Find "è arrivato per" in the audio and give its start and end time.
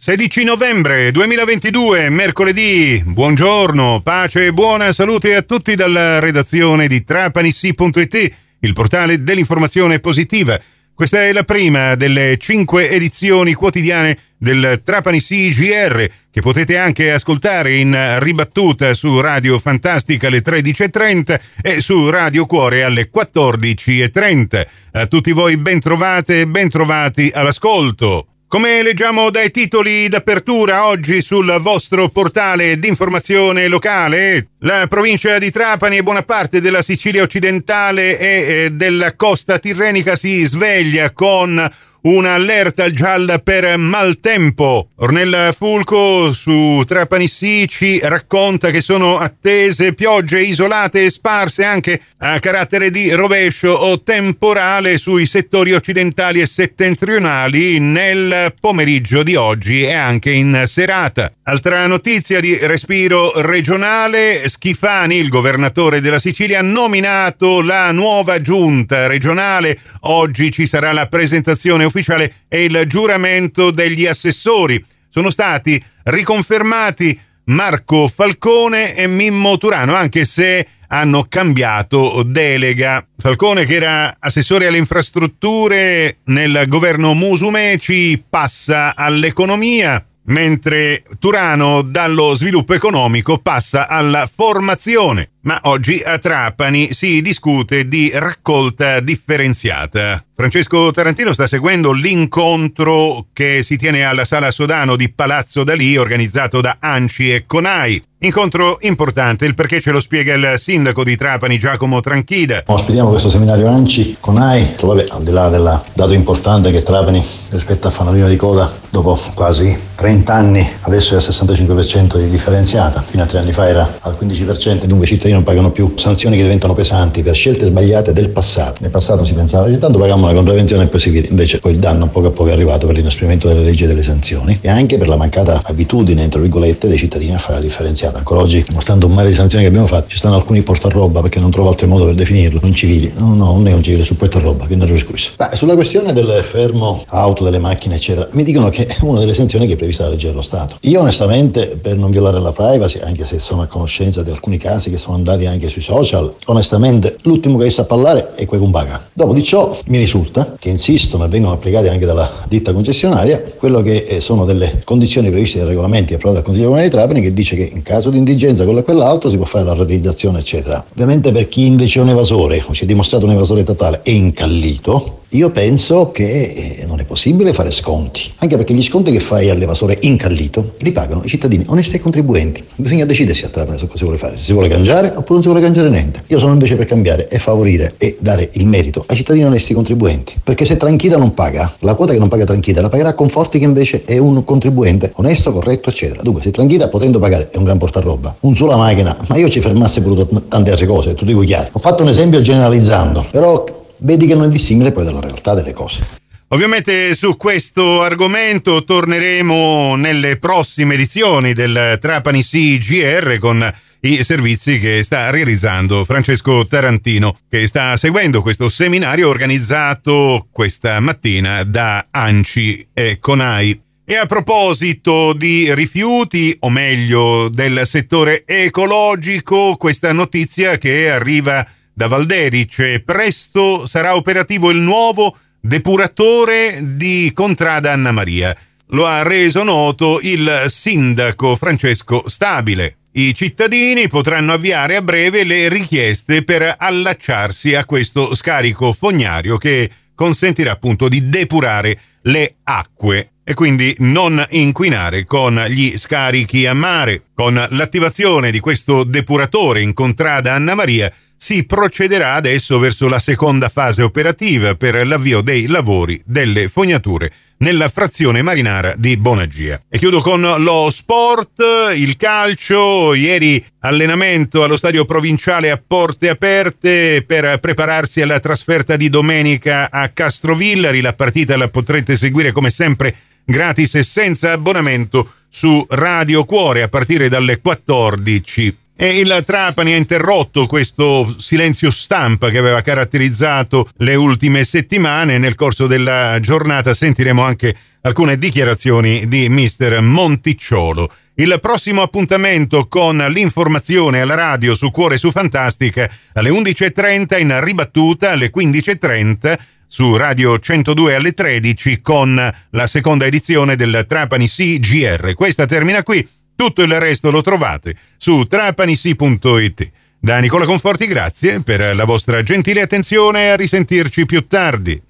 132.48-132.96